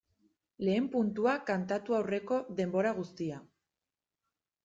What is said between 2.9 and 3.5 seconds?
guztia.